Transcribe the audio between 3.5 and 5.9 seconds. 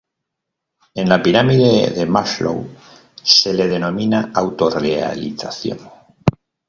le denomina: Autorrealización.